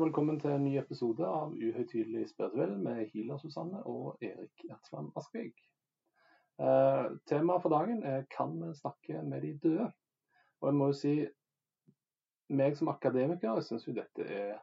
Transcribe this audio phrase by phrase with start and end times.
[0.00, 5.50] Velkommen til en ny episode av Uhøytidelig spirituell med Hila Susanne og Erik Ertsland Askvig.
[6.60, 9.92] Eh, temaet for dagen er 'Kan vi snakke med de døde?'
[10.60, 11.26] Og jeg må jo si,
[12.48, 14.58] meg som akademiker, jeg syns jo dette er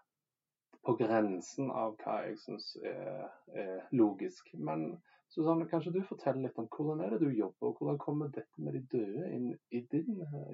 [0.86, 4.54] på grensen av hva jeg syns er, er, logisk.
[4.54, 8.28] Men Susanne, kanskje du forteller litt om hvordan er det du jobber, og hvordan kommer
[8.28, 10.47] dette med de døde inn i din eh?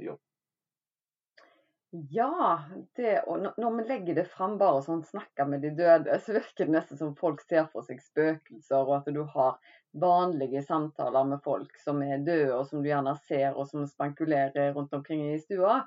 [1.94, 2.64] Ja,
[2.96, 6.66] det, og når vi legger det fram bare sånn, snakker med de døde, så virker
[6.66, 9.60] det nesten som folk ser for seg spøkelser, og at du har
[10.02, 14.74] vanlige samtaler med folk som er døde, og som du gjerne ser, og som spankulerer
[14.74, 15.84] rundt omkring i stua.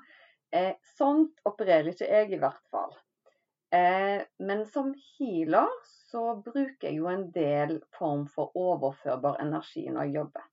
[0.55, 2.95] Eh, sånt opererer ikke jeg, i hvert fall.
[3.75, 5.75] Eh, men som healer
[6.07, 10.47] så bruker jeg jo en del form for overførbar energi når jeg jobber.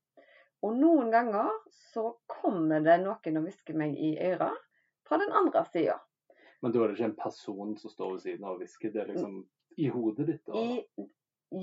[0.67, 1.55] Og noen ganger
[1.93, 4.64] så kommer det noen og hvisker meg i øret
[5.09, 5.99] fra den andre sida.
[6.65, 9.03] Men da er det ikke en person som står ved siden av og hvisker, det
[9.03, 9.43] er liksom
[9.77, 10.55] i hodet ditt?
[10.57, 11.09] I,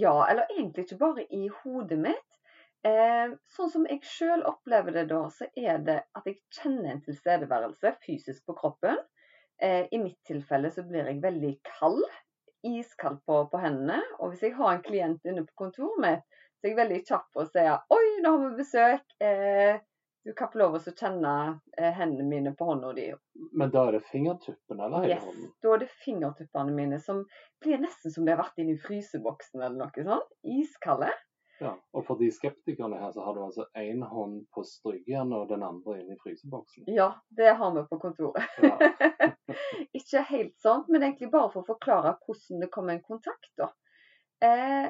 [0.02, 2.38] ja, eller egentlig ikke bare i hodet mitt.
[2.88, 7.03] Eh, sånn som jeg sjøl opplever det da, så er det at jeg kjenner en
[7.06, 8.97] tilstedeværelse fysisk på kroppen.
[9.62, 12.03] Eh, I mitt tilfelle så blir jeg veldig kald.
[12.66, 14.02] Iskald på, på, hendene.
[14.19, 17.30] Og hvis jeg har en klient inne på kontoret mitt, så er jeg veldig kjapp
[17.34, 19.16] på å si oi, nå har vi besøk.
[19.22, 19.81] Eh,
[20.23, 21.33] du kan få lov å kjenne
[21.77, 23.08] eh, hendene mine på hånda di.
[23.58, 25.50] Men da er det fingertuppene eller hele yes, hånden?
[25.63, 27.23] Da er det fingertuppene mine som
[27.63, 30.39] blir nesten som de har vært inne i fryseboksen eller noe sånt.
[30.45, 31.09] Iskalde.
[31.61, 35.50] Ja, og for de skeptikerne her, så har du altså én hånd på stryggen og
[35.51, 36.88] den andre inne i fryseboksen?
[36.90, 38.57] Ja, det har vi på kontoret.
[38.66, 38.78] Ja.
[40.00, 43.51] Ikke helt sånn, men egentlig bare for å forklare hvordan det kommer en kontakt.
[43.62, 43.69] da.
[44.41, 44.90] Eh,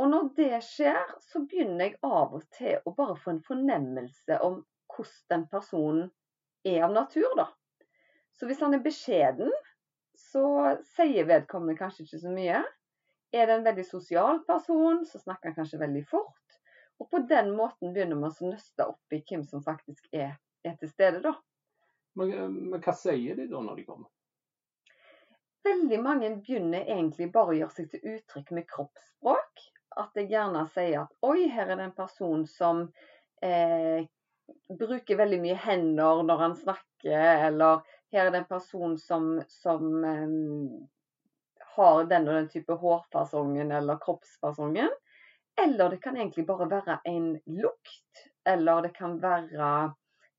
[0.00, 4.38] og når det skjer, så begynner jeg av og til å bare få en fornemmelse
[4.46, 6.06] om hvordan den personen
[6.64, 7.50] er av natur, da.
[8.32, 9.50] Så hvis han er beskjeden,
[10.16, 10.44] så
[10.94, 12.62] sier vedkommende kanskje ikke så mye.
[13.36, 16.56] Er det en veldig sosial person, så snakker han kanskje veldig fort.
[17.00, 20.32] Og på den måten begynner man å nøste opp i hvem som faktisk er,
[20.64, 21.34] er til stede, da.
[22.16, 24.08] Men, men, hva sier de da når de kommer?
[25.64, 29.68] Veldig mange begynner egentlig bare å gjøre seg til uttrykk med kroppsspråk
[29.98, 32.84] at jeg gjerne sier at oi, her er det en person som
[33.42, 34.06] eh,
[34.78, 40.04] bruker veldig mye hender når han snakker, eller her er det en person som, som
[40.04, 40.34] eh,
[41.76, 44.90] har den og den type hårfasongen eller kroppsfasongen.
[45.60, 49.70] Eller det kan egentlig bare være en lukt, eller det kan være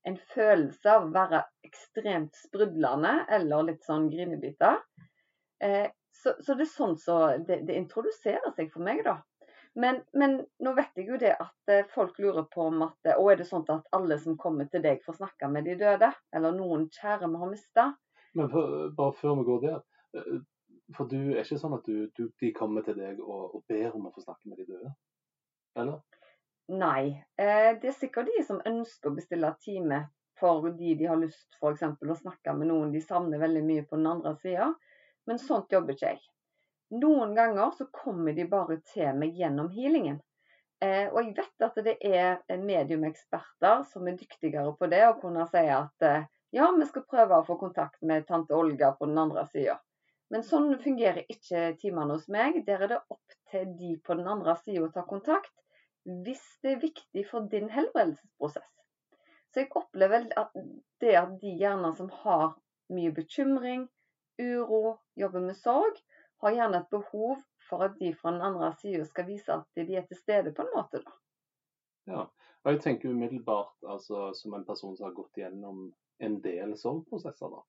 [0.08, 4.80] en følelse av å være ekstremt sprudlende eller litt sånn grinebiter.
[5.62, 9.20] Eh, så, så, det er sånn så det, det introduserer seg for meg, da.
[9.74, 13.30] Men, men, nå vet jeg jo det at eh, folk lurer på om at og
[13.32, 16.10] er det sånn at alle som kommer til deg, får snakke med de døde?
[16.36, 17.86] Eller noen kjære vi har mista?
[18.36, 19.78] Men for, bare før vi går der.
[20.18, 20.40] Eh,
[20.96, 23.94] for du er ikke sånn at du, du, de kommer til deg og, og, ber
[23.96, 24.92] om å få snakke med de døde?
[25.80, 26.02] Eller?
[26.72, 27.04] Nei.
[27.40, 30.04] Eh, det er sikkert de som ønsker å bestille time
[30.42, 33.94] fordi de har lyst for eksempel, å snakke med noen de savner veldig mye på
[33.94, 34.72] den andre sida.
[35.28, 36.22] Men sånt jobber ikke jeg.
[36.92, 40.18] Noen ganger så kommer de bare til meg gjennom healingen.
[40.82, 45.46] Eh, og jeg vet at det er mediumeksperter som er dyktigere på det, og kunne
[45.48, 49.20] si at eh, ja, vi skal prøve å få kontakt med tante Olga på den
[49.22, 49.78] andre sida.
[50.32, 52.58] Men sånn fungerer ikke timene hos meg.
[52.66, 55.52] Der er det opp til de på den andre sida å ta kontakt
[56.02, 58.68] hvis det er viktig for din helbredelsesprosess.
[59.52, 60.56] Så jeg opplever at
[61.04, 62.56] det at de gjerne som har
[62.92, 63.84] mye bekymring,
[64.40, 66.00] uro, jobber med sorg,
[66.42, 69.96] har gjerne et behov for at de fra den andre sida skal vise at de
[69.96, 71.02] er til stede på en måte.
[71.04, 71.16] da.
[72.12, 72.22] Ja,
[72.62, 77.50] og jeg tenker umiddelbart, altså som en person som har gått gjennom en del sorgprosesser,
[77.50, 77.62] da,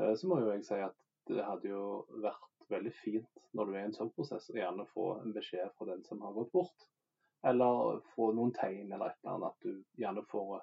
[0.00, 0.96] eh, så må jo jeg si at
[1.28, 1.82] det hadde jo
[2.24, 5.88] vært veldig fint når du er i en sorgprosess, å gjerne få en beskjed fra
[5.90, 6.88] den som har gått bort.
[7.46, 9.54] Eller få noen tegn eller et eller annet.
[9.54, 10.62] At du gjerne får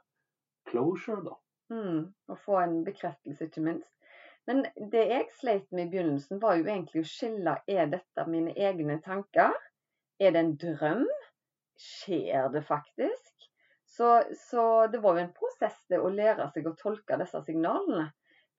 [0.69, 1.37] closure, da.
[1.73, 3.94] Mm, og få en bekreftelse, ikke minst.
[4.49, 8.53] Men det jeg sleit med i begynnelsen, var jo egentlig å skille er dette mine
[8.53, 9.55] egne tanker?
[10.21, 11.07] Er det en drøm?
[11.81, 13.31] Skjer det faktisk?
[13.95, 18.09] Så, så, det var jo en prosess det å lære seg å tolke disse signalene.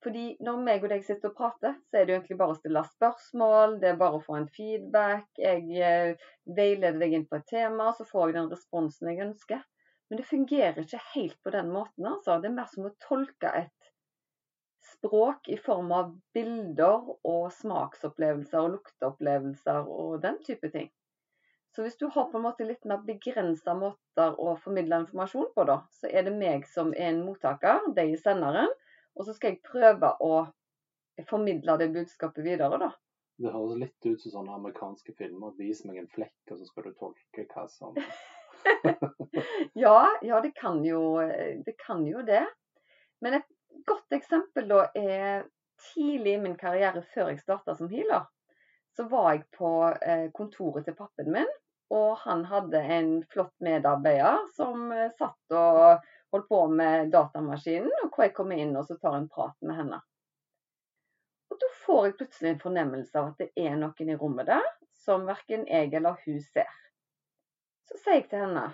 [0.04, 2.58] Fordi når meg og deg sitter og prater, så er det jo egentlig bare å
[2.58, 5.26] stille spørsmål, det er bare å få en feedback.
[5.40, 6.26] Jeg eh,
[6.58, 9.64] veileder deg inn på et tema, så får jeg den responsen jeg ønsker.
[10.08, 12.06] Men det fungerer ikke helt på den måten.
[12.06, 12.38] altså.
[12.40, 13.75] Det er mer som å tolke et
[14.96, 20.90] språk i form av bilder og smaksopplevelser og lukteopplevelser og den type ting.
[21.76, 25.64] Så hvis du har på en måte litt mer begrensa måter å formidle informasjon på,
[25.68, 28.70] da, så er det meg som er en mottaker, deg er senderen,
[29.16, 30.46] og så skal jeg prøve å
[31.28, 32.90] formidle det budskapet videre, da.
[33.36, 35.52] Det høres litt ut som sånne amerikanske filmer.
[35.60, 37.98] Vis meg en flekk, og så skal du tolke hva som
[39.84, 41.20] ja, ja det, kan jo,
[41.66, 42.46] det kan jo det.
[43.20, 43.48] Men et
[43.86, 45.44] godt eksempel da er
[45.92, 48.24] tidlig i min karriere, før jeg starta som healer,
[48.96, 49.70] så var jeg på
[50.00, 51.50] eh, kontoret til pappen min.
[51.94, 58.10] Og han hadde en flott medarbeider som eh, satt og holdt på med datamaskinen, og
[58.10, 60.00] hvor jeg kommer inn og så tar en prat med henne.
[61.50, 64.66] Og Da får jeg plutselig en fornemmelse av at det er noen i rommet der
[65.06, 66.72] som verken jeg eller hun ser.
[67.86, 68.66] Så sier jeg til henne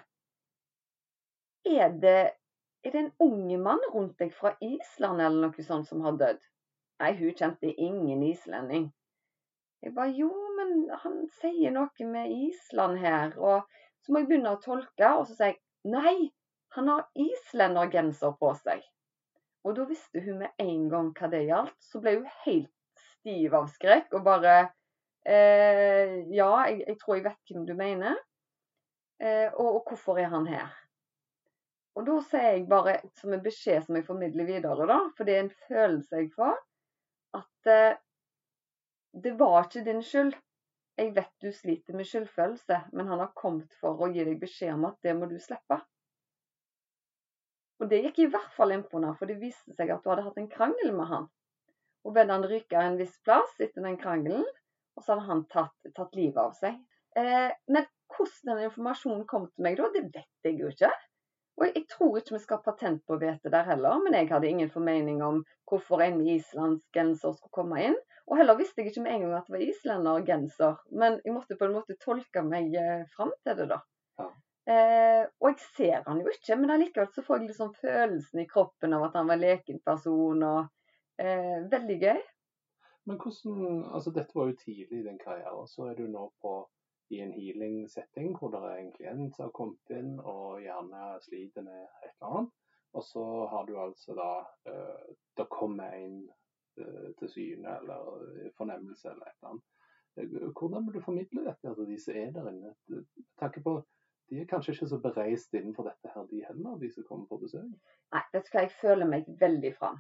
[1.68, 2.32] er det,
[2.82, 6.42] er det en unge mann rundt deg fra Island eller noe sånt som har dødd?
[7.02, 8.90] Nei, hun kjente ingen islending.
[9.82, 13.34] Jeg bare jo, men han sier noe med Island her.
[13.38, 13.64] Og
[14.02, 16.30] så må jeg begynne å tolke, og så sier jeg nei,
[16.76, 18.84] han har islendergenser på seg.
[19.66, 21.76] Og da visste hun med en gang hva det gjaldt.
[21.82, 24.54] Så ble hun helt stiv av skrekk og bare
[25.26, 28.18] eh, Ja, jeg, jeg, tror jeg vet hvem du mener.
[29.22, 30.72] Eh, og, og, hvorfor er han her?
[31.98, 35.36] Og da sier jeg bare som en beskjed som jeg formidler videre, da, for det
[35.36, 36.56] er en følelse jeg får,
[37.36, 38.00] at eh,
[39.24, 40.32] det var ikke din skyld.
[41.00, 44.74] Jeg vet du sliter med skyldfølelse, men han har kommet for å gi deg beskjed
[44.74, 45.78] om at det må du slippe.
[47.82, 50.10] Og det gikk i hvert fall inn på henne, for det viste seg at du
[50.12, 51.28] hadde hatt en krangel med han.
[52.06, 54.44] Og ved han ryke en viss plass etter den krangelen,
[54.96, 56.78] og så hadde han tatt, tatt livet av seg.
[57.18, 60.92] Eh, men hvordan den informasjonen kom til meg da, det vet jeg jo ikke.
[61.60, 64.30] Og jeg tror ikke vi skal ha patent på å vite der heller, men jeg
[64.30, 67.98] hadde ingen formening om hvorfor en islandsk genser skulle komme inn.
[68.30, 71.58] Og heller visste jeg ikke med en gang at det var islendergenser, men jeg måtte
[71.60, 73.80] på en måte tolke meg eh, fram til det, da.
[74.20, 74.28] Ja.
[74.72, 78.48] Eh, og jeg ser han jo ikke, men allikevel så får jeg liksom følelsen i
[78.48, 80.62] kroppen av at han var leken person, og
[81.20, 82.22] eh, veldig gøy.
[83.10, 86.60] Men hvordan, altså Dette var jo tidlig i din karriere, så er du nå på
[87.12, 91.66] i en healing-setting hvor det er en klient som har kommet inn og gjerne sliter
[91.66, 92.54] med et eller annet.
[92.92, 94.30] Og så har du altså da
[94.68, 96.18] uh, Det kommer en
[96.80, 99.68] uh, til syne eller fornemmelse eller et eller annet.
[100.58, 102.74] Hvordan vil du formidle dette til de som er der inne?
[103.40, 103.78] Tanke på
[104.30, 107.38] de er kanskje ikke så bereist innenfor dette her, de heller, de som kommer på
[107.42, 107.68] besøk?
[108.14, 109.98] Nei, det skal jeg føle meg veldig fram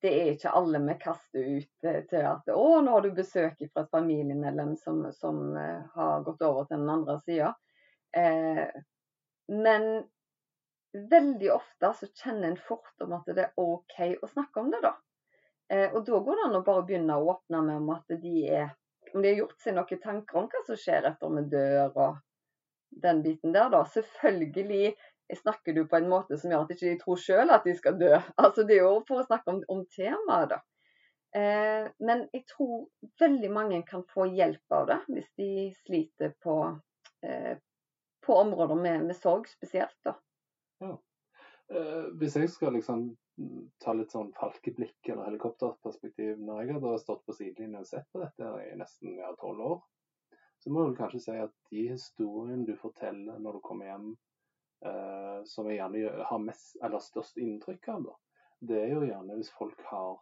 [0.00, 3.60] det er ikke alle vi kaster ut eh, til at å, nå har du besøk
[3.72, 7.50] fra et familiemedlem som, som uh, har gått over til den andre sida.
[8.16, 8.64] Eh,
[9.50, 9.86] men
[10.92, 14.80] veldig ofte så kjenner en fort om at det er OK å snakke om det,
[14.84, 14.94] da.
[15.70, 18.34] Eh, og da går det an å bare begynne å åpne med om at de
[18.48, 18.72] er
[19.14, 22.18] om de har gjort seg noen tanker om hva som skjer etter vi dør og
[23.02, 23.80] den biten der, da.
[23.90, 24.92] Selvfølgelig
[25.38, 27.98] snakker du på en måte som gjør at de ikke tror sjøl at de skal
[28.00, 28.12] dø.
[28.42, 30.60] Altså Det er jo for å snakke om, om temaet, da.
[31.36, 32.88] Eh, men jeg tror
[33.22, 35.50] veldig mange kan få hjelp av det hvis de
[35.84, 36.56] sliter på,
[37.22, 37.54] eh,
[38.26, 39.96] på områder med, med, sorg spesielt.
[40.04, 40.16] da.
[40.82, 40.96] Ja.
[41.70, 43.12] Eh, hvis jeg skal liksom
[43.80, 48.20] ta litt sånn falkeblikk eller helikopterperspektiv Når jeg har stått på sidelinjen og sett på
[48.20, 49.78] dette i nesten tolv år,
[50.60, 54.10] så må du kanskje si at de historiene du forteller når du kommer hjem
[55.44, 58.14] som jeg gjerne har mest, eller størst inntrykk av, da,
[58.60, 60.18] det er jo gjerne hvis folk har,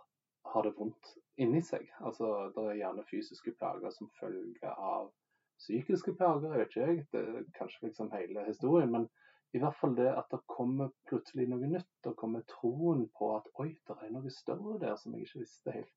[0.52, 1.86] har det vondt inni seg.
[2.00, 5.10] Altså, Det er gjerne fysiske plager som følge av
[5.58, 7.06] psykiske plager, jeg vet ikke jeg.
[7.12, 8.92] Det er kanskje liksom hele historien.
[8.94, 9.08] Men
[9.56, 11.90] i hvert fall det at det kommer plutselig noe nytt.
[12.04, 15.74] Det kommer troen på at oi, det er noe større der som jeg ikke visste
[15.74, 15.94] helt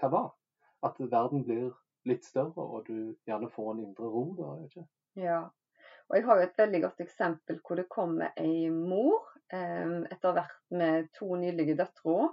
[0.00, 0.30] hva var.
[0.82, 1.72] At verden blir
[2.08, 4.54] litt større, og du gjerne får en indre ro da.
[4.64, 4.86] ikke?
[5.20, 5.42] Ja,
[6.12, 10.34] og jeg har jo et veldig godt eksempel hvor det kommer ei mor eh, etter
[10.36, 12.26] hvert med to nydelige døtre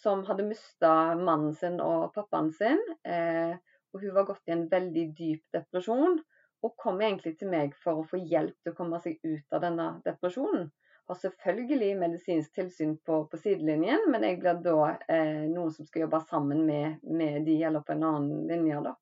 [0.00, 2.80] som hadde mista mannen sin og pappaen sin.
[3.04, 3.52] Eh,
[3.92, 6.20] og hun var gått i en veldig dyp depresjon.
[6.64, 9.64] Og kom egentlig til meg for å få hjelp til å komme seg ut av
[9.64, 10.70] denne depresjonen.
[11.10, 14.76] Har selvfølgelig medisinsk tilsyn på, på sidelinjen, men jeg blir da
[15.10, 18.82] eh, noen som skal jobbe sammen med, med de eller på en annen linje.
[18.88, 18.94] da.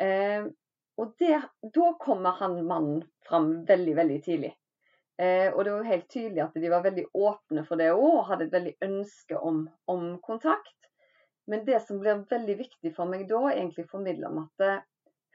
[0.00, 0.46] Eh,
[1.00, 4.50] og der, da kommer han mannen fram veldig, veldig tidlig.
[5.20, 8.26] Eh, og det var helt tydelig at de var veldig åpne for det òg, og
[8.30, 10.76] hadde et veldig ønske om, om, kontakt.
[11.50, 14.84] Men det som blir veldig viktig for meg da, egentlig formidle om at eh,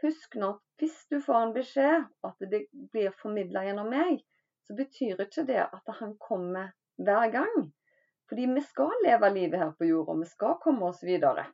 [0.05, 4.19] husk nå hvis du får en beskjed, at det blir formidla gjennom meg,
[4.67, 7.69] så betyr ikke det at han kommer hver gang.
[8.29, 11.45] Fordi vi skal leve livet her på jorda, vi skal komme oss videre.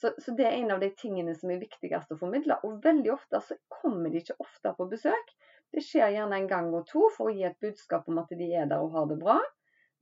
[0.00, 2.58] Så, så, det er en av de tingene som er viktigst å formidle.
[2.66, 5.34] Og veldig ofte så kommer de ikke ofte på besøk.
[5.72, 8.48] Det skjer gjerne en gang og to for å gi et budskap om at de
[8.52, 9.38] er der og har det bra.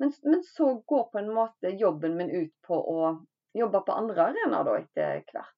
[0.00, 3.10] Men, men så går på en måte jobben min ut på å
[3.52, 5.56] jobbe på andre arenaer etter hvert.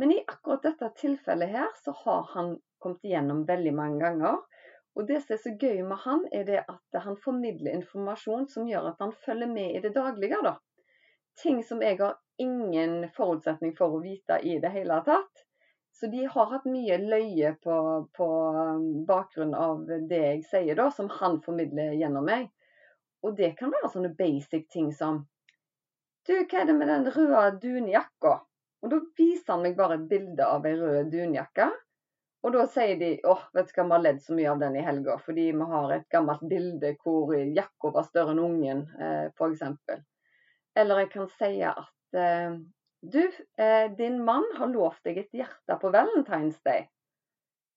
[0.00, 4.40] Men i akkurat dette tilfellet her så har han kommet igjennom veldig mange ganger.
[4.98, 8.66] Og det som er så gøy med han, er det at han formidler informasjon som
[8.68, 10.40] gjør at han følger med i det daglige.
[10.44, 10.56] da.
[11.40, 15.44] Ting som jeg har ingen forutsetning for å vite i det hele tatt.
[15.92, 17.76] Så de har hatt mye løye på,
[18.16, 22.48] på um, bakgrunn av det jeg sier, da, som han formidler gjennom meg.
[23.22, 25.26] Og det kan være sånne basic ting som
[26.26, 28.36] Du, hva er det med den røde dunjakka?
[28.82, 31.68] Og da viser han meg bare et bilde av ei rød dunjakke.
[32.42, 34.78] Og da sier de åh, vet du hva, vi har ledd så mye av den
[34.78, 39.28] i helga fordi vi har et gammelt bilde hvor jakka var større enn ungen, eh,
[39.30, 40.00] f.eks.
[40.82, 41.84] Eller jeg kan si at
[42.14, 42.56] eh,
[43.02, 43.22] du,
[43.58, 46.86] eh, din mann har lovt deg et hjerte på Valentine's Day.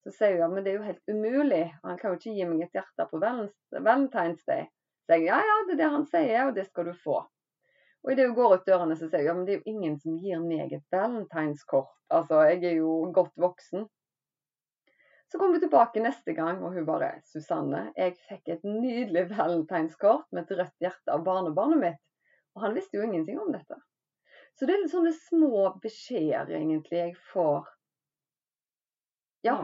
[0.06, 2.44] Så sier hun ja, men det er jo helt umulig, han kan jo ikke gi
[2.46, 4.68] meg et hjerte på Valentine's Day.
[5.06, 7.24] Så jeg ja, ja, det er det han sier, og det skal du få.
[8.06, 9.98] Og idet hun går ut dørene, så sier hun ja, men det er jo ingen
[9.98, 11.90] som gir meg et valentineskort.
[12.14, 13.88] Altså, jeg er jo godt voksen.
[15.26, 20.30] Så kommer vi tilbake neste gang, og hun bare Susanne, jeg fikk et nydelig valentineskort
[20.30, 22.02] med et rødt hjerte av barnebarnet mitt.
[22.54, 23.82] Og han visste jo ingenting om dette.
[24.56, 27.66] Så det er litt sånne små beskjeder egentlig jeg får
[29.44, 29.58] ja,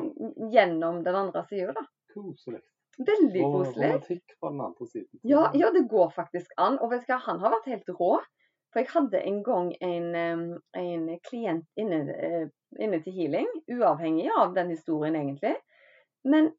[0.52, 1.86] gjennom den andre sida, da.
[2.12, 2.60] Koselig.
[2.98, 3.64] Veldig koselig.
[3.64, 5.04] Og romantikk på den andre.
[5.26, 6.76] Ja, ja, det går faktisk an.
[6.84, 8.12] Og vet du hva, han har vært helt rå.
[8.72, 10.06] For jeg hadde en gang en,
[10.80, 12.46] en klient inne, eh,
[12.80, 15.54] inne, til healing, uavhengig av den historien egentlig.
[16.24, 16.52] Men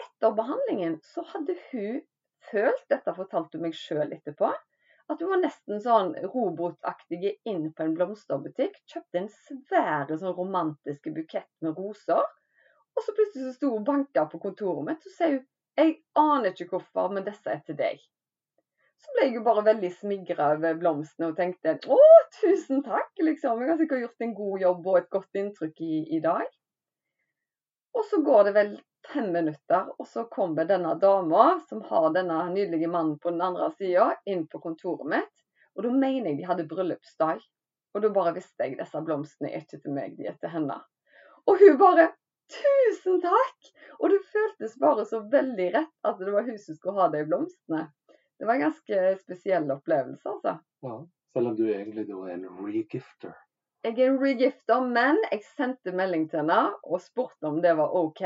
[0.00, 2.02] etter behandlingen så hadde hun
[2.50, 4.50] følt, dette fortalte hun meg sjøl etterpå,
[5.12, 8.78] at vi var nesten sånn robotaktige inn på en blomsterbutikk.
[8.90, 12.24] Kjøpte en svære sånn romantiske bukett med roser.
[12.94, 15.42] Og så plutselig så sto hun banka på kontoret mitt og sa hun
[15.74, 18.02] jeg aner ikke hvorfor, men disse er til deg.
[19.02, 21.98] Så ble jeg jo bare veldig smigra over blomstene og tenkte å,
[22.38, 23.62] tusen takk, liksom.
[23.62, 26.46] Jeg har sikkert gjort en god jobb og et godt inntrykk i, i dag.
[27.98, 28.70] Og så går det vel
[29.12, 33.70] fem minutter, og så kommer denne dama, som har denne nydelige mannen på den andre
[33.78, 35.32] sida, inn på kontoret mitt.
[35.74, 37.42] Og da mener jeg de hadde bryllupsdag.
[37.94, 40.80] Og da bare visste jeg disse blomstene er ikke til meg, de er til henne.
[41.46, 42.12] Og hun bare
[42.52, 43.68] Tusen takk!
[44.02, 47.22] Og det føltes bare så veldig rett at det var hun som skulle ha de
[47.24, 47.86] blomstene.
[48.36, 50.58] Det var en ganske spesiell opplevelse, altså.
[50.84, 50.98] Ja,
[51.32, 53.32] selv om du egentlig er en regifter.
[53.84, 57.96] Jeg er en regifter, men jeg sendte melding til henne og spurte om det var
[57.96, 58.22] OK.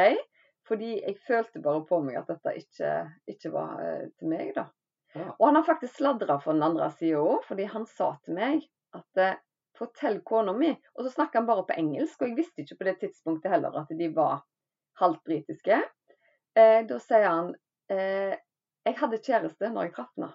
[0.69, 2.93] Fordi jeg følte bare på meg at dette ikke,
[3.31, 4.69] ikke var uh, til meg, da.
[5.17, 5.31] Ja.
[5.39, 8.67] Og han har faktisk sladra for den andre sida òg, fordi han sa til meg
[8.97, 9.39] at uh,
[9.79, 12.89] fortell kona mi Og så snakker han bare på engelsk, og jeg visste ikke på
[12.91, 14.43] det tidspunktet heller at de var
[14.99, 15.79] halvt britiske.
[16.59, 17.53] Eh, da sier han
[17.89, 20.33] jeg hadde kjæreste når jeg traff henne.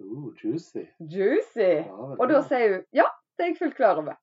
[0.00, 0.86] Uh, juicy.
[0.98, 1.68] Juicy.
[1.84, 4.16] Ja, og da sier hun ja, det er jeg fullt klar over.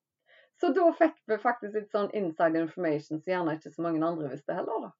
[0.61, 4.29] Så da fikk vi faktisk litt sånn inside information som gjerne ikke så mange andre
[4.29, 4.83] visste heller.
[4.83, 4.91] da.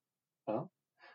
[0.50, 0.62] Ja,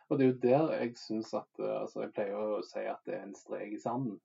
[0.06, 3.02] og det er jo der jeg syns at eh, altså Jeg pleier å si at
[3.08, 4.20] det er en strek i sanden.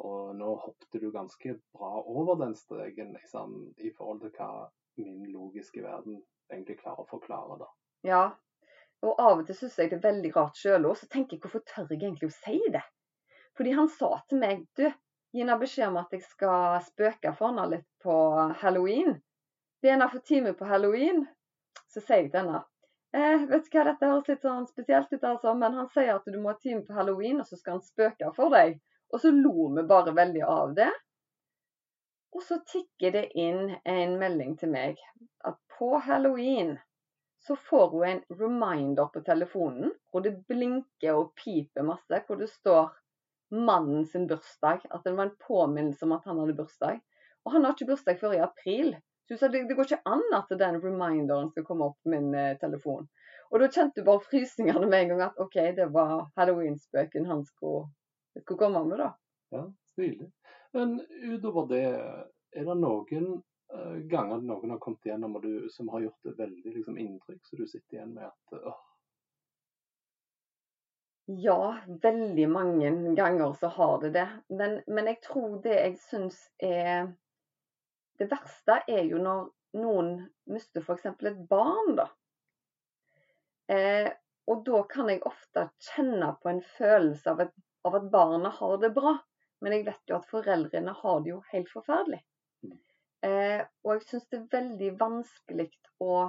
[0.00, 5.26] Og nå hoppet du ganske bra over den streken liksom, i forhold til hva min
[5.28, 7.60] logiske verden egentlig klarer å forklare.
[7.60, 7.68] da.
[8.06, 8.24] Ja,
[9.04, 10.96] og av og til syns jeg det er veldig rart sjøl òg.
[10.96, 12.86] Så tenker jeg hvorfor tør jeg egentlig å si det?
[13.58, 14.86] Fordi han sa til meg du,
[15.34, 18.14] gi henne beskjed om at jeg skal spøke for henne litt på
[18.62, 19.20] halloween.
[19.82, 21.24] Det er for teamet på halloween.
[21.88, 22.60] Så sier jeg til henne
[23.16, 26.28] eh, vet du hva, dette høres litt sånn spesielt ut, altså, men han sier at
[26.28, 28.78] du må ha time på halloween, og så skal han spøke for deg.
[29.10, 30.90] Og så lo vi bare veldig av det.
[32.30, 35.00] Og så tikker det inn en melding til meg
[35.48, 36.76] at på halloween
[37.42, 42.50] så får hun en reminder på telefonen hvor det blinker og piper masse, hvor det
[42.52, 42.92] står
[43.50, 44.84] mannen sin bursdag.
[44.90, 47.00] At det var en påminnelse om at han hadde bursdag.
[47.42, 48.92] Og han har ikke bursdag før i april.
[49.30, 52.32] Så sa det, det går ikke an at den reminderen skal komme opp på min
[52.34, 53.04] eh, telefon.
[53.50, 57.44] Og da kjente du bare frysningene med en gang at OK, det var halloween-spøken han
[57.46, 57.84] skulle,
[58.40, 59.12] skulle, komme med, da.
[59.54, 60.32] Ja, stilig.
[60.74, 61.84] Men utover det,
[62.58, 63.30] er det noen
[63.70, 67.42] uh, ganger noen har kommet igjennom og du, som har gjort et veldig liksom, inntrykk,
[67.46, 68.86] så du sitter igjen med at åh,
[71.38, 74.28] Ja, veldig mange ganger så har det det.
[74.48, 77.12] Men, men jeg tror det jeg syns er
[78.20, 79.46] Det verste er jo når
[79.80, 80.10] noen
[80.52, 81.06] mister f.eks.
[81.08, 82.06] et barn, da.
[83.72, 84.10] Eh,
[84.50, 87.54] og da kan jeg ofte kjenne på en følelse av, et,
[87.86, 89.14] av, at barnet har det bra.
[89.60, 92.20] Men jeg vet jo at foreldrene har det jo helt forferdelig.
[93.24, 95.68] Eh, og jeg syns det er veldig vanskelig
[96.00, 96.20] å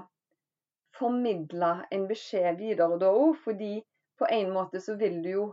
[0.97, 3.77] formidle en beskjed videre da òg, fordi
[4.19, 5.45] på en måte så vil du jo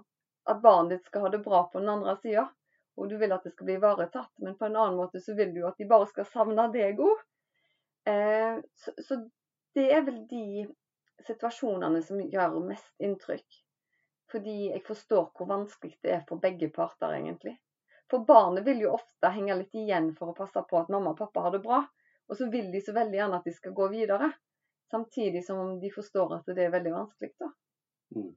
[0.51, 2.49] at barnet ditt skal ha det bra på den andre sida.
[2.99, 5.53] Og du vil at det skal bli ivaretatt, men på en annen måte så vil
[5.55, 7.23] du at de bare skal savne deg òg.
[8.11, 9.21] Eh, så, så,
[9.77, 10.67] det er vel de
[11.27, 13.63] situasjonene som gjør mest inntrykk.
[14.33, 17.55] Fordi jeg forstår hvor vanskelig det er for begge parter, egentlig.
[18.11, 21.21] For barnet vil jo ofte henge litt igjen for å passe på at mamma og
[21.21, 21.83] pappa har det bra.
[22.29, 24.31] Og så vil de så veldig gjerne at de skal gå videre.
[24.91, 27.35] Samtidig som de forstår at det er veldig vanskelig.
[27.41, 27.51] da.
[28.17, 28.33] Mm.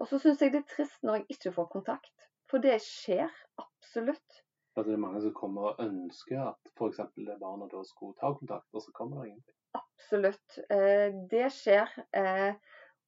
[0.00, 2.12] Og så syns jeg det er trist når jeg ikke får kontakt.
[2.50, 4.42] For det skjer absolutt.
[4.76, 7.00] At det er mange som kommer og ønsker at f.eks.
[7.16, 9.56] det barna da skulle ta kontakt, og så kommer det ingenting?
[9.78, 10.58] Absolutt.
[10.70, 11.94] Eh, det skjer.
[12.16, 12.58] Eh,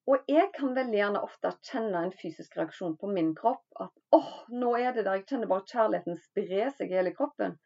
[0.09, 3.67] og jeg kan veldig gjerne ofte kjenne en fysisk reaksjon på min kropp.
[3.85, 5.21] At åh, nå er det der.
[5.21, 7.59] Jeg kjenner bare kjærligheten spre seg i hele kroppen.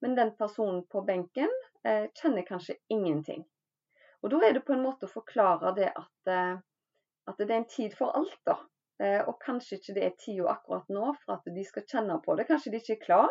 [0.00, 1.52] Men den personen på benken
[1.84, 3.44] eh, kjenner kanskje ingenting.
[4.24, 6.60] Og da er det på en måte å forklare det at
[7.30, 8.56] at det er en tid for alt, da.
[9.00, 12.34] Eh, og kanskje ikke det er tida akkurat nå for at de skal kjenne på
[12.36, 12.44] det.
[12.50, 13.30] Kanskje de ikke er klar.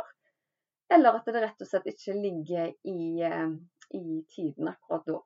[0.90, 3.52] Eller at det rett og slett ikke ligger i, eh,
[3.94, 5.20] i tiden akkurat da.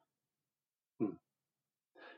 [0.99, 1.13] Mm.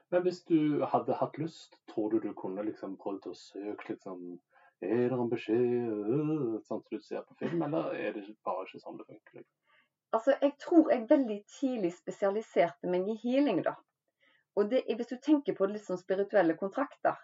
[0.10, 4.40] Men hvis du hadde hatt lyst, tror du du kunne liksom prøvd å søke liksom
[4.84, 8.66] Er det en beskjed øh, sånn som du ser på film, eller er det bare
[8.66, 9.46] ikke sånn det funker?
[10.12, 13.78] Altså, Jeg tror jeg veldig tidlig spesialiserte meg i healing, da.
[14.60, 17.16] Og det, Hvis du tenker på det litt som spirituelle kontrakter.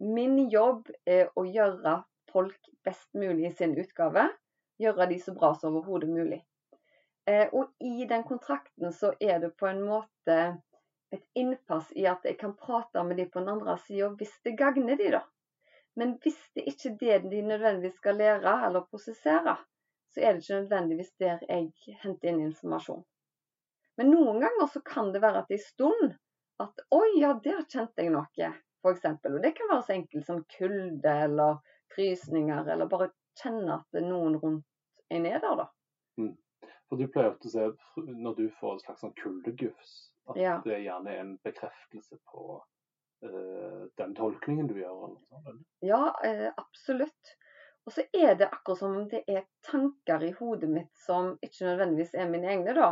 [0.00, 1.98] Min jobb er å gjøre
[2.32, 4.30] folk best mulig i sin utgave.
[4.80, 6.40] Gjøre de så bra som overhodet mulig.
[7.28, 10.38] Eh, og i den kontrakten så er det på en måte
[11.12, 14.54] et innpass i at jeg kan prate med de på den andre sida hvis det
[14.56, 15.20] gagner de da.
[15.98, 19.56] Men hvis det ikke er det de nødvendigvis skal lære eller prosessere,
[20.14, 23.04] så er det ikke nødvendigvis der jeg henter inn informasjon.
[23.98, 26.14] Men noen ganger så kan det være at en stund
[26.62, 29.06] at oi, ja, der kjente jeg noe, f.eks.
[29.28, 31.60] Og det kan være så enkelt som kulde eller
[31.94, 34.66] frysninger, eller bare kjenne at noen rundt
[35.10, 35.66] er der, da.
[36.20, 36.36] Mm.
[36.88, 37.66] For du pleier ofte å se,
[37.98, 39.94] når du får et slags sånn kuldegufs,
[40.30, 40.56] at ja.
[40.64, 45.06] det gjerne er en bekreftelse på uh, den tolkningen du gjør?
[45.08, 47.36] Eller sånt, Ja, uh, absolutt.
[47.88, 51.64] Og så er det akkurat som om det er tanker i hodet mitt som ikke
[51.70, 52.90] nødvendigvis er mine egne, da.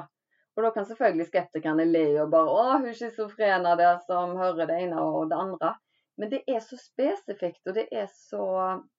[0.59, 4.81] Og da kan selvfølgelig skeptikerne le og bare Å, hun schizofrene der som hører det
[4.89, 5.77] ene og det andre.
[6.19, 8.47] Men det er så spesifikt, og det er så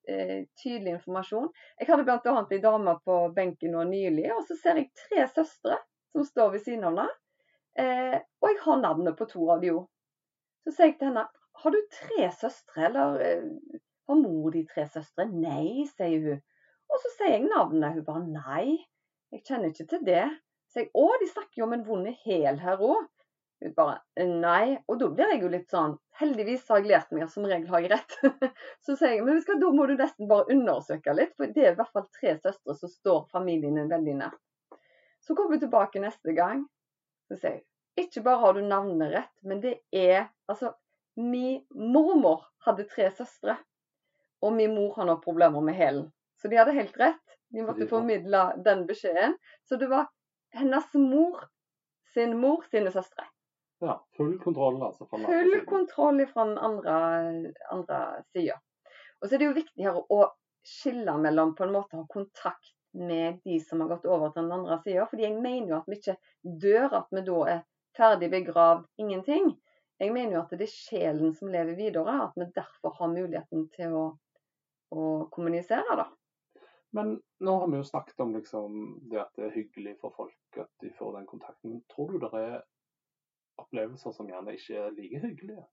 [0.07, 1.49] eh, tydelig informasjon.
[1.81, 2.35] Jeg hadde bl.a.
[2.39, 5.81] en dame på benken nå nylig, og så ser jeg tre søstre
[6.15, 7.19] som står ved siden av henne.
[7.79, 9.83] Eh, og jeg har navnet på to av de jo.
[10.63, 11.27] Så sier jeg til henne
[11.59, 15.27] Har du tre søstre, eller eh, har mor di tre søstre?
[15.27, 16.43] Nei, sier hun.
[16.87, 17.99] Og så sier jeg navnet.
[17.99, 18.77] Hun bare nei,
[19.35, 20.27] jeg kjenner ikke til det.
[20.75, 23.07] Jeg, å, de snakker jo om en vond hæl her òg.
[23.59, 24.77] Hun bare nei.
[24.87, 27.71] Og da blir jeg jo litt sånn Heldigvis har jeg lært meg at som regel
[27.71, 28.15] har jeg rett.
[28.85, 31.79] så sier jeg men da må du nesten bare undersøke litt, for det er i
[31.79, 34.35] hvert fall tre søstre som står familien din veldig nær.
[35.23, 36.65] Så kommer vi tilbake neste gang.
[37.27, 37.65] Så sier jeg
[37.99, 40.71] ikke bare har du navnet rett, men det er Altså,
[41.19, 43.53] min mormor hadde tre søstre,
[44.41, 46.07] og min mor har nå problemer med hælen.
[46.41, 47.35] Så de hadde helt rett.
[47.53, 49.35] De måtte formidle den beskjeden.
[49.67, 50.07] Så det var
[50.55, 51.43] hennes mor
[52.13, 53.27] sin mor sine søstre.
[53.79, 55.05] Ja, full kontroll altså.
[55.05, 56.95] Full kontroll fra den andre,
[57.71, 57.99] andre
[58.33, 58.57] sida.
[59.21, 60.19] Og så er det jo viktig her å
[60.67, 64.43] skille mellom på en måte å ha kontakt med de som har gått over til
[64.43, 65.07] den andre sida.
[65.07, 67.65] Fordi jeg mener jo at vi ikke dør, at vi da er
[67.97, 69.51] ferdig begravd, ingenting.
[69.99, 73.67] Jeg mener jo at det er sjelen som lever videre, at vi derfor har muligheten
[73.75, 74.05] til å,
[74.95, 75.99] å kommunisere.
[75.99, 76.07] da.
[76.95, 78.77] Men nå har vi jo snakket om liksom,
[79.11, 81.81] det at det er hyggelig for folk at de får den kontakten.
[81.93, 82.55] Tror du det er
[83.61, 85.65] opplevelser som gjerne ikke er like hyggelige?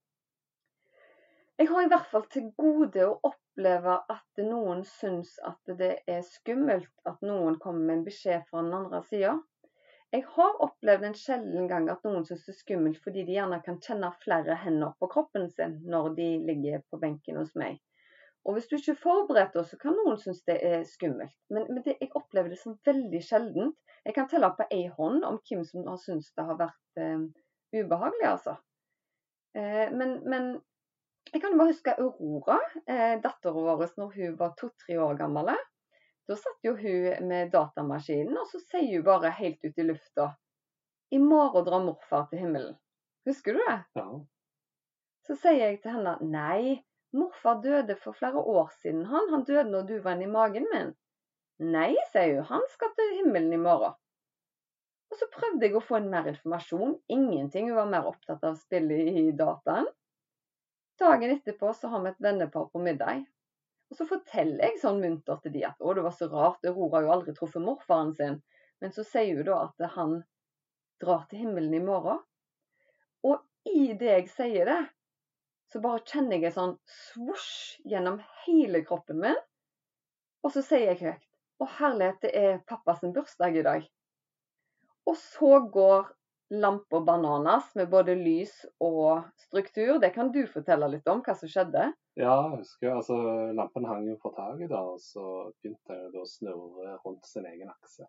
[1.57, 6.19] Jeg har i hvert fall til gode å oppleve at noen syns at det er
[6.27, 9.31] skummelt at noen kommer med en beskjed fra den andre sida.
[10.13, 13.57] Jeg har opplevd en sjelden gang at noen syns det er skummelt fordi de gjerne
[13.65, 17.81] kan kjenne flere hender på kroppen sin når de ligger på benken hos meg.
[18.47, 21.35] Og hvis du ikke er forberedt, så kan noen synes det er skummelt.
[21.51, 23.75] Men, men det, jeg opplever det som veldig sjeldent.
[24.07, 27.25] Jeg kan telle på ei hånd om hvem som har syntes det har vært eh,
[27.75, 28.55] ubehagelig, altså.
[29.57, 30.47] Eh, men, men,
[31.33, 32.55] jeg kan bare huske Aurora,
[32.87, 35.51] eh, dattera vår, når hun var to-tre år gammel.
[36.27, 40.31] Da satt jo hun med datamaskinen, og så sier hun bare helt ut i lufta
[41.11, 42.79] I morgen drar morfar til himmelen.
[43.27, 43.77] Husker du det?
[43.99, 44.07] Ja.
[45.27, 46.79] Så sier jeg til henne nei,
[47.15, 49.05] morfar døde for flere år siden.
[49.11, 50.91] Han, han døde når du var inne i magen min.
[51.63, 53.95] Nei, sier hun, han skal til himmelen i morgen.
[55.07, 56.97] Og så prøvde jeg å få inn mer informasjon.
[57.13, 57.69] Ingenting.
[57.71, 59.87] Hun var mer opptatt av spillet i dataen.
[60.99, 63.23] Dagen etterpå så har vi et vennepar på middag.
[63.87, 66.97] Og så forteller jeg sånn muntert til de at å, det var så rart, Aurora
[66.97, 68.41] har jo aldri truffet morfaren sin.
[68.83, 70.17] Men så sier hun da at han
[71.01, 72.19] drar til himmelen i morgen.
[73.25, 73.39] Og
[73.69, 74.81] i det jeg sier det,
[75.73, 79.39] så bare kjenner jeg en sånn svosj gjennom hele kroppen min.
[80.45, 81.23] Og så sier jeg høyt
[81.57, 83.85] Å herlighet, det er pappas bursdag i dag.
[85.09, 86.11] Og så går
[86.49, 89.97] lampa bananas med både lys og struktur.
[89.99, 91.89] Det kan du fortelle litt om, hva som skjedde?
[92.17, 93.17] Ja, jeg husker altså,
[93.57, 95.25] lampen hang jo fra taket da, og så
[95.57, 98.07] begynte jeg å snurre rundt sin egen akse.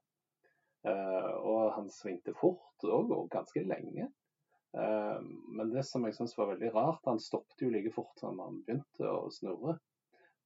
[0.86, 4.06] Uh, og han svingte fort og, og ganske lenge.
[4.78, 8.38] Eh, men det som jeg syns var veldig rart, han stoppet jo like fort som
[8.42, 9.78] han begynte å snurre.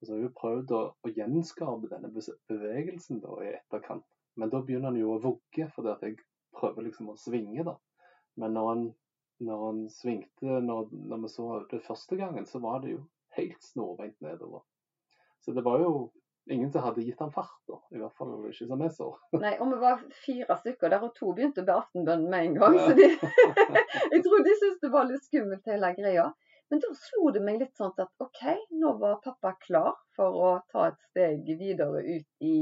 [0.01, 2.11] Og så har vi prøvd å, å gjenskape denne
[2.51, 4.07] bevegelsen da i etterkant.
[4.41, 6.17] Men da begynner han jo å vugge, fordi at jeg
[6.57, 7.77] prøver liksom å svinge, da.
[8.41, 8.87] Men når han,
[9.45, 13.03] når han svingte, når, når, vi så det første gangen, så var det jo
[13.37, 14.65] helt snorbeint nedover.
[15.45, 15.93] Så det var jo
[16.51, 17.79] ingen som hadde gitt han fart, da.
[17.95, 19.09] I hvert fall ikke som jeg så.
[19.45, 22.57] Nei, og vi var fire stykker der, og to begynte å be aftenbønn med en
[22.61, 22.79] gang.
[22.79, 22.87] Ja.
[22.89, 23.11] så de,
[24.15, 26.31] Jeg tror de syntes det var litt skummelt hele greia.
[26.73, 28.41] Men da slo det meg litt sånn at OK,
[28.81, 32.57] nå var pappa klar for å ta et steg videre ut i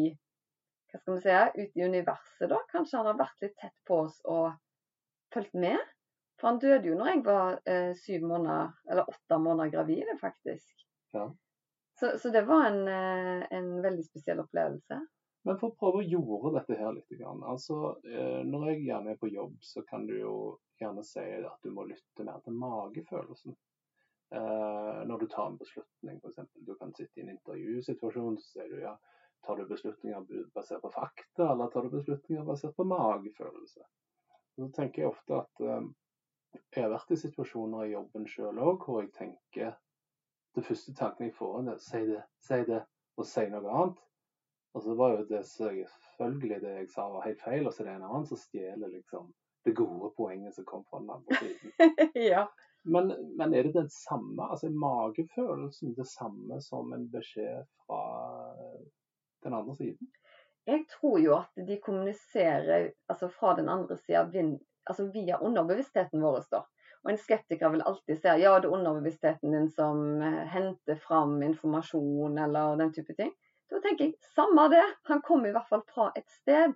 [0.91, 2.59] hva skal vi si, ut i universet, da.
[2.73, 4.51] Kanskje han har vært litt tett på oss og
[5.31, 5.79] fulgt med.
[6.41, 10.87] For han døde jo når jeg var eh, syv måneder, eller åtte måneder gravid, faktisk.
[11.15, 11.29] Ja.
[12.01, 14.97] Så, så, det var en, eh, en, veldig spesiell opplevelse.
[15.45, 17.13] Men for å prøve å jorde dette her litt.
[17.29, 20.35] Altså, eh, når jeg gjerne er på jobb, så kan du jo
[20.81, 23.57] gjerne si at du må lytte mer til magefølelsen.
[24.31, 26.53] Uh, når du tar en beslutning, f.eks.
[26.63, 28.93] Du kan sitte i en intervjusituasjon så sier du ja,
[29.43, 33.83] tar du beslutninger basert på fakta, eller tar du beslutninger basert på magefølelse.
[34.55, 39.03] Så tenker jeg ofte at jeg har vært i situasjoner i jobben sjøl òg hvor
[39.03, 39.75] jeg tenker
[40.55, 42.81] det første tanken jeg får, er si det, si det,
[43.17, 44.01] og si noe annet.
[44.75, 47.89] Og så var jo det selvfølgelig det jeg sa var helt feil, og så er
[47.89, 49.31] det en annen som stjeler liksom
[49.67, 51.73] det gode poenget som kom fra den andre siden.
[52.33, 52.47] ja.
[52.83, 58.01] Men, men, er det den samme, altså magefølelsen det samme som en beskjed fra
[59.45, 60.13] den andre siden?
[60.67, 64.25] Jeg tror jo at de kommuniserer altså fra den andre sida
[64.87, 66.45] altså via underbevisstheten vår.
[66.51, 66.63] da.
[67.05, 71.39] Og En skeptiker vil alltid se ja, det er underbevisstheten din som eh, henter fram
[71.43, 73.33] informasjon eller den type ting.
[73.71, 76.75] Da tenker jeg samme det, han kommer i hvert fall fra et sted.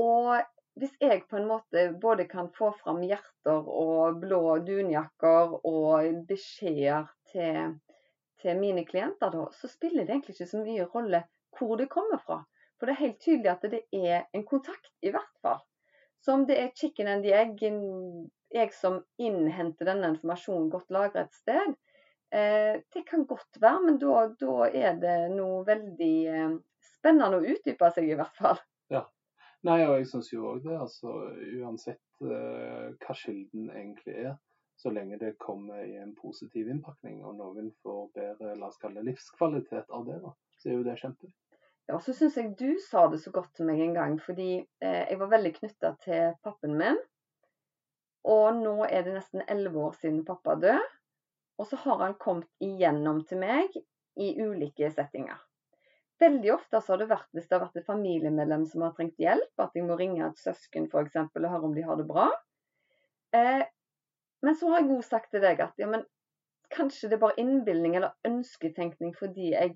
[0.00, 0.38] Og
[0.80, 7.10] hvis jeg på en måte både kan få fram hjerter og blå dunjakker og beskjeder
[7.32, 7.74] til,
[8.40, 11.24] til mine klienter, da, så spiller det egentlig ikke så mye rolle
[11.58, 12.44] hvor det kommer fra.
[12.78, 15.60] For det er helt tydelig at det er en kontakt, i hvert fall.
[16.20, 17.62] Så om det er chicken and the egg,
[18.52, 21.76] jeg som innhenter denne informasjonen godt lagra et sted,
[22.34, 26.58] eh, det kan godt være, men da, da er det noe veldig eh,
[26.96, 28.60] spennende å utdype seg, i hvert fall.
[29.66, 30.76] Nei, og jeg syns jo òg det.
[30.80, 31.10] Altså,
[31.60, 34.38] uansett eh, hva kilden egentlig er,
[34.80, 39.04] så lenge det kommer i en positiv innpakning, og noen får bedre la oss kalle
[39.04, 41.49] livskvalitet av det, da, så er jo det kjempefint.
[41.88, 45.04] Ja, så syns jeg du sa det så godt til meg en gang, fordi eh,
[45.08, 46.98] jeg var veldig knytta til pappen min.
[48.30, 50.80] Og nå er det nesten elleve år siden pappa døde.
[51.60, 53.74] Og så har han kommet igjennom til meg
[54.20, 55.40] i ulike settinger.
[56.20, 59.20] Veldig ofte så har det vært hvis det har vært et familiemedlem som har trengt
[59.20, 61.16] hjelp, at jeg må ringe et søsken f.eks.
[61.16, 62.28] og høre om de har det bra.
[63.36, 63.62] Eh,
[64.44, 66.04] men så har jeg òg sagt til deg at ja, men
[66.72, 69.74] kanskje det er bare innbilning eller ønsketenkning fordi jeg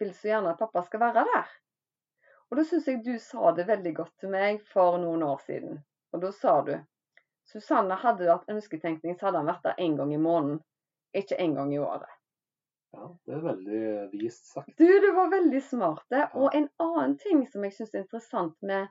[0.00, 1.50] vil så gjerne at pappa skal være der.
[2.50, 5.78] Og da syns jeg du sa det veldig godt til meg for noen år siden.
[6.10, 6.74] Og da sa du
[7.50, 10.60] Susanne, hadde hatt ønsketenkning, så hadde han vært der én gang i måneden,
[11.16, 12.10] ikke én gang i året.
[12.94, 13.80] Ja, det er veldig
[14.12, 14.70] vist sagt.
[14.78, 16.04] Du, du var veldig smart.
[16.10, 16.24] det.
[16.34, 18.90] Og en annen ting som jeg syns er interessant med,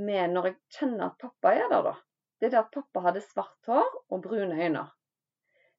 [0.00, 1.94] med, når jeg kjenner at pappa er der, da.
[2.40, 4.86] Det er det at pappa hadde svart hår og brune øyne.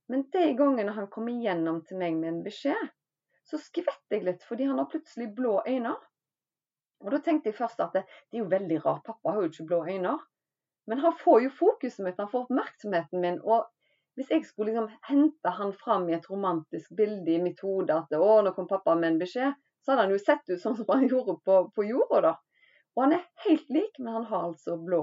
[0.10, 2.94] Men de gangene han kom igjennom til meg med en beskjed,
[3.46, 5.94] så skvetter jeg litt, fordi han har plutselig blå øyne.
[7.04, 9.52] Og da tenkte jeg først at det, det er jo veldig rart, pappa har jo
[9.52, 10.16] ikke blå øyne.
[10.90, 13.40] Men han får jo fokuset mitt, han får oppmerksomheten min.
[13.44, 13.66] Og
[14.16, 18.14] Hvis jeg skulle liksom hente han fram i et romantisk bilde i mitt hode at
[18.16, 20.88] å, nå kom pappa med en beskjed, så hadde han jo sett ut sånn som
[20.94, 22.34] han gjorde på, på jorda, da.
[22.96, 25.02] Og han er helt lik, men han har altså blå,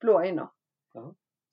[0.00, 0.48] blå øyne.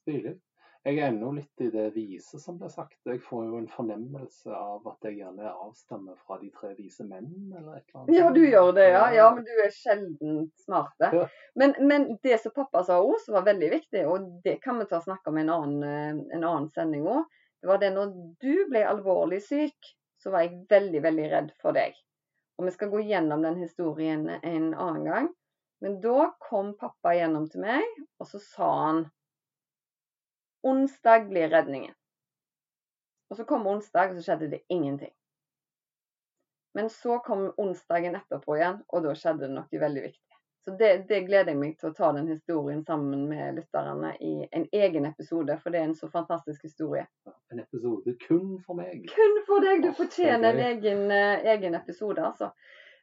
[0.05, 0.37] Stilig.
[0.83, 2.97] Jeg er ennå litt i det vise som ble sagt.
[3.07, 7.29] Jeg får jo en fornemmelse av at jeg gjerne avstammer fra de tre vise menn,
[7.55, 8.17] eller et eller annet.
[8.17, 9.05] Ja, du gjør det, ja.
[9.15, 10.91] Ja, men du er sjelden smart.
[10.99, 11.29] Ja.
[11.55, 14.89] Men, men det som pappa sa òg, som var veldig viktig, og det kan vi
[14.89, 17.23] ta og snakke om i en eh, en annen sending òg,
[17.63, 18.11] det var det når
[18.43, 21.95] du ble alvorlig syk, så var jeg veldig, veldig redd for deg.
[22.59, 25.31] Og vi skal gå gjennom den historien en annen gang.
[25.83, 27.87] Men da kom pappa gjennom til meg,
[28.19, 29.05] og så sa han
[30.63, 31.93] Onsdag blir redningen.
[33.29, 35.13] Og så kom onsdag, og så skjedde det ingenting.
[36.73, 40.37] Men så kom onsdagen etterpå igjen, og da skjedde det noe veldig viktig.
[40.63, 44.45] Så det, det gleder jeg meg til å ta den historien sammen med lytterne i
[44.55, 47.03] en egen episode, for det er en så fantastisk historie.
[47.51, 49.03] En episode kun for meg.
[49.11, 49.83] Kun for deg!
[49.83, 52.53] Du fortjener en egen, eh, egen episode, altså.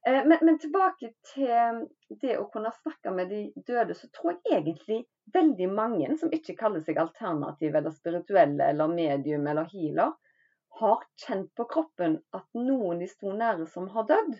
[0.07, 1.87] Eh, Men, men tilbake til
[2.23, 5.03] det å kunne snakke med de døde, så tror jeg egentlig
[5.35, 10.15] veldig mange som ikke kaller seg alternativ eller spirituelle eller medium eller healer,
[10.81, 14.39] har kjent på kroppen at noen de sto nære som har dødd.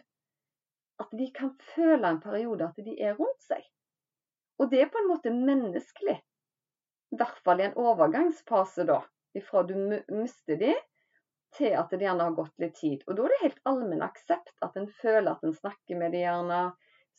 [1.01, 3.63] At de kan føle en periode at de er rundt seg.
[4.61, 6.17] Og det er på en måte menneskelig.
[7.11, 9.01] I hvert fall i en overgangsfase, da.
[9.37, 9.75] Ifra du
[10.13, 10.73] mister de,
[11.57, 13.05] til at det gjerne har gått litt tid.
[13.07, 16.25] Og da er det helt allmenn aksept at en føler at en snakker med de
[16.25, 16.61] gjerne,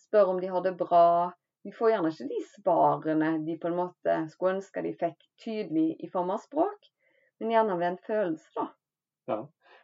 [0.06, 1.32] spør om de har det bra.
[1.64, 5.88] Vi får gjerne ikke de svarene de på en måte skulle ønske de fikk tydelig
[6.00, 6.88] i form av språk,
[7.40, 8.70] men gjerne ved en følelse, da.
[9.32, 9.42] Ja.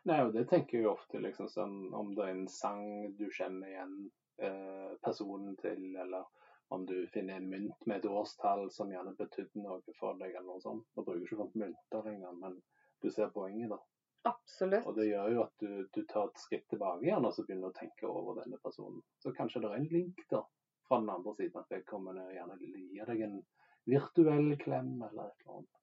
[0.07, 2.83] Nei, og det tenker jeg ofte liksom sånn om det er en sang
[3.19, 3.95] du kjenner igjen
[4.39, 6.23] eh, personen til, eller
[6.71, 10.47] om du finner en mynt med et årstall som gjerne betydde noe for deg, eller
[10.47, 10.87] noe sånt.
[10.95, 12.55] Da bruker ikke sånt mynter lenger, men
[13.03, 13.81] du ser poenget, da.
[14.27, 14.85] Absolutt.
[14.89, 17.71] Og det gjør jo at du, du tar et skritt tilbake igjen og så begynner
[17.71, 19.01] å tenke over denne personen.
[19.23, 20.43] Så kanskje det er en link da,
[20.87, 23.39] fra den andre siden, at vedkommende gjerne gir deg en
[23.87, 25.73] virtuell klem eller et eller annet.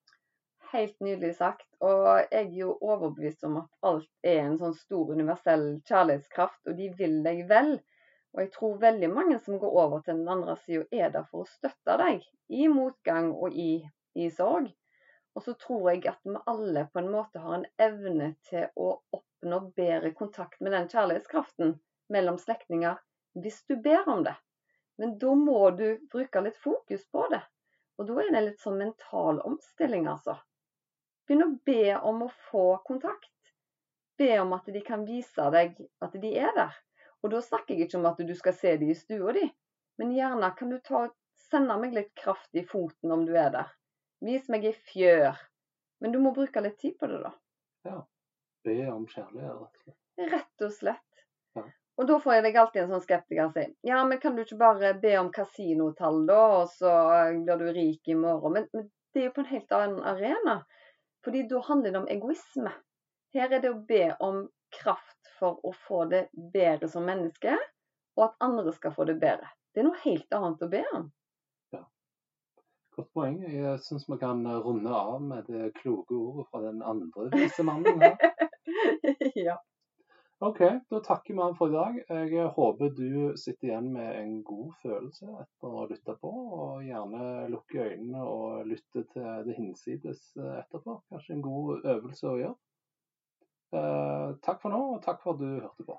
[0.74, 1.66] Helt nydelig sagt.
[1.86, 6.78] Og jeg er jo overbevist om at alt er en sånn stor universell kjærlighetskraft, og
[6.80, 7.76] de vil deg vel.
[8.34, 11.44] Og jeg tror veldig mange som går over til den andre sida, er der for
[11.44, 13.84] å støtte deg i motgang og i,
[14.18, 14.72] i sorg.
[15.34, 18.90] Og så tror jeg at vi alle på en måte har en evne til å
[19.16, 21.74] oppnå bedre kontakt med den kjærlighetskraften
[22.14, 23.00] mellom slektninger
[23.42, 24.36] hvis du ber om det.
[24.96, 27.42] Men da må du bruke litt fokus på det.
[27.98, 30.36] Og da er det litt sånn mental omstilling, altså.
[31.26, 33.30] Begynn å be om å få kontakt.
[34.18, 36.74] Be om at de kan vise deg at de er der.
[37.22, 39.46] Og da snakker jeg ikke om at du skal se dem i stua di,
[39.98, 41.06] men gjerne kan du ta,
[41.48, 43.70] sende meg litt kraft i foten om du er der.
[44.24, 45.38] Vis meg ei fjør.
[46.00, 47.32] Men du må bruke litt tid på det, da.
[47.88, 47.98] Ja.
[48.64, 50.30] Be om kjærlighet, rett og slett.
[50.32, 51.24] Rett og slett.
[51.58, 51.64] Ja.
[52.00, 54.58] Og da får jeg deg alltid en sånn skeptiker si ja, men kan du ikke
[54.58, 56.94] bare be om kasinotall, da, og så
[57.44, 58.56] blir du rik i morgen?
[58.56, 60.56] Men, men det er jo på en helt annen arena.
[61.24, 62.72] Fordi da handler det om egoisme.
[63.34, 64.42] Her er det å be om
[64.74, 67.54] kraft for å få det bedre som menneske,
[68.18, 69.48] og at andre skal få det bedre.
[69.74, 71.08] Det er noe helt annet å be om.
[72.94, 73.38] Godt poeng.
[73.50, 78.02] Jeg syns vi kan runde av med det kloke ordet fra den andre vise mannen
[78.02, 78.18] her.
[79.48, 79.56] ja.
[80.44, 81.98] OK, da takker vi han for i dag.
[82.30, 86.84] Jeg håper du sitter igjen med en god følelse etter å ha lytta på, og
[86.84, 91.00] gjerne lukke øynene og lytte til det hinsides etterpå.
[91.10, 92.58] Kanskje en god øvelse å gjøre.
[93.74, 95.98] Eh, takk for nå, og takk for at du hørte på.